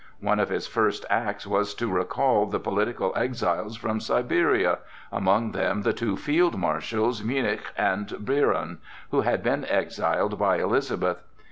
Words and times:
One 0.19 0.39
of 0.39 0.49
his 0.49 0.65
first 0.65 1.05
acts 1.11 1.45
was 1.45 1.75
to 1.75 1.87
recall 1.93 2.47
the 2.47 2.57
political 2.59 3.13
exiles 3.15 3.77
from 3.77 3.99
Siberia—among 3.99 5.51
them 5.51 5.83
the 5.83 5.93
two 5.93 6.15
fieldmarshals 6.15 7.21
Münnich 7.21 7.67
and 7.77 8.11
Biron, 8.25 8.79
who 9.11 9.21
had 9.21 9.43
been 9.43 9.63
exiled 9.65 10.39
by 10.39 10.55
Elizabeth. 10.57 11.21